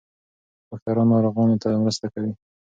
[0.69, 2.31] ډاکټران ناروغانو ته مرسته کوي.